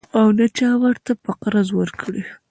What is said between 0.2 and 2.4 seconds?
نه چا ورته په قرض ورکړې.